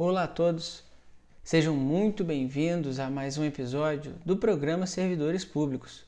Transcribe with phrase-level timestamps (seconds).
[0.00, 0.84] Olá a todos,
[1.42, 6.04] sejam muito bem-vindos a mais um episódio do programa Servidores Públicos.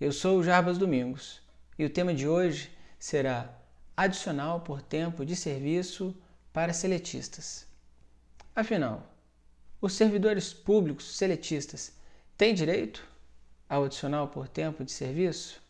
[0.00, 1.42] Eu sou o Jarbas Domingos
[1.76, 2.70] e o tema de hoje
[3.00, 3.52] será
[3.96, 6.14] Adicional por tempo de serviço
[6.52, 7.66] para seletistas.
[8.54, 9.12] Afinal,
[9.80, 11.92] os servidores públicos seletistas
[12.36, 13.04] têm direito
[13.68, 15.60] ao adicional por tempo de serviço?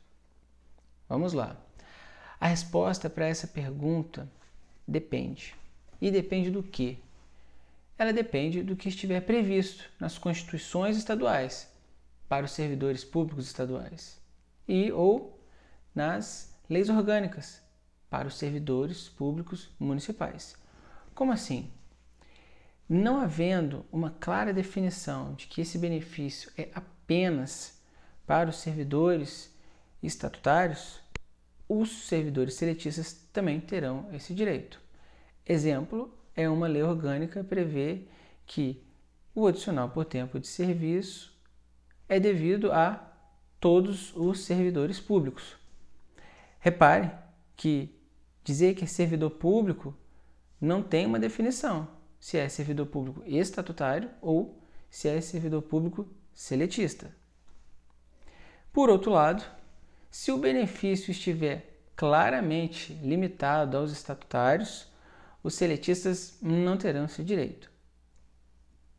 [1.09, 1.57] Vamos lá.
[2.39, 4.31] A resposta para essa pergunta
[4.87, 5.55] depende.
[5.99, 7.06] E depende do que?
[7.99, 11.71] Ela depende do que estiver previsto nas constituições estaduais
[12.29, 14.21] para os servidores públicos estaduais
[14.69, 15.41] e ou
[15.95, 17.63] nas leis orgânicas
[18.11, 20.57] para os servidores públicos municipais.
[21.15, 21.71] Como assim?
[22.89, 27.81] Não havendo uma clara definição de que esse benefício é apenas
[28.27, 29.53] para os servidores
[30.03, 31.01] estatutários,
[31.69, 34.81] os servidores seletistas também terão esse direito.
[35.45, 38.03] Exemplo é uma lei orgânica prevê
[38.45, 38.85] que
[39.35, 41.35] o adicional por tempo de serviço
[42.09, 43.13] é devido a
[43.59, 45.57] todos os servidores públicos.
[46.61, 47.11] Repare
[47.57, 47.91] que
[48.45, 49.95] dizer que é servidor público
[50.61, 57.15] não tem uma definição se é servidor público estatutário ou se é servidor público seletista.
[58.73, 59.45] Por outro lado,
[60.11, 64.91] se o benefício estiver claramente limitado aos estatutários,
[65.47, 67.71] os seletistas não terão esse direito.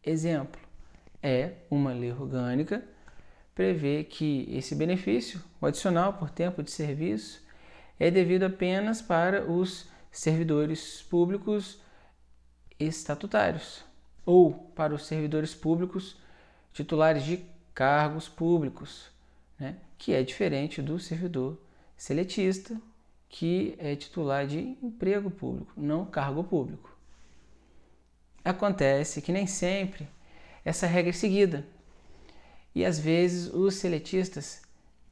[0.02, 0.62] Exemplo:
[1.22, 2.82] é uma lei orgânica
[3.54, 7.44] prevê que esse benefício, o adicional por tempo de serviço,
[8.00, 11.82] é devido apenas para os servidores públicos
[12.80, 13.84] estatutários
[14.26, 16.16] ou para os servidores públicos
[16.72, 19.10] titulares de cargos públicos,
[19.60, 19.76] né?
[19.98, 21.60] que é diferente do servidor
[21.98, 22.80] seletista,
[23.30, 26.96] que é titular de emprego público, não cargo público.
[28.44, 30.08] Acontece que nem sempre
[30.64, 31.66] essa regra é seguida
[32.74, 34.62] e às vezes os seletistas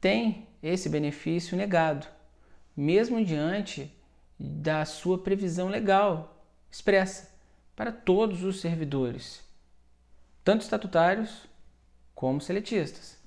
[0.00, 2.06] têm esse benefício negado,
[2.76, 3.92] mesmo diante
[4.38, 7.34] da sua previsão legal expressa
[7.74, 9.42] para todos os servidores,
[10.44, 11.46] tanto estatutários
[12.14, 13.18] como seletistas.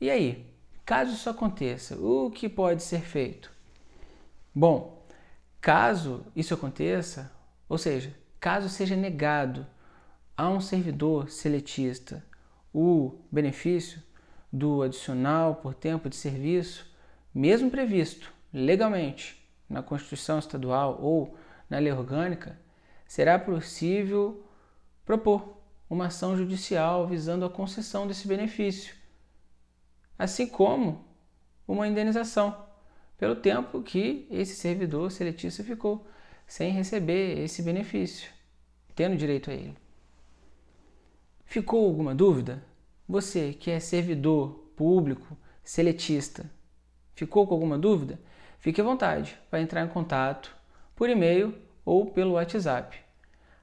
[0.00, 0.51] E aí,
[0.84, 3.52] Caso isso aconteça, o que pode ser feito?
[4.52, 5.06] Bom,
[5.60, 7.30] caso isso aconteça,
[7.68, 9.64] ou seja, caso seja negado
[10.36, 12.24] a um servidor seletista
[12.74, 14.02] o benefício
[14.52, 16.90] do adicional por tempo de serviço,
[17.32, 21.36] mesmo previsto legalmente na Constituição Estadual ou
[21.70, 22.58] na lei orgânica,
[23.06, 24.44] será possível
[25.04, 29.01] propor uma ação judicial visando a concessão desse benefício
[30.18, 31.04] assim como
[31.66, 32.56] uma indenização
[33.16, 36.06] pelo tempo que esse servidor seletista ficou
[36.46, 38.30] sem receber esse benefício,
[38.94, 39.76] tendo direito a ele.
[41.44, 42.64] Ficou alguma dúvida?
[43.08, 46.50] Você que é servidor público seletista,
[47.14, 48.18] ficou com alguma dúvida?
[48.58, 50.54] Fique à vontade para entrar em contato
[50.96, 52.98] por e-mail ou pelo WhatsApp.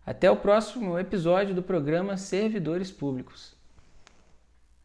[0.06, 3.59] Até o próximo episódio do programa Servidores Públicos.